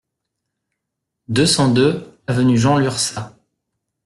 [1.27, 3.35] deux cent deux avenue Jean Lurçat